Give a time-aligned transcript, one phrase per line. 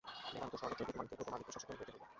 [0.51, 2.05] বেদান্ত সর্বত্রই বিদ্যমান, কেবল তোমাদিগকে সচেতন হইতে হইবে।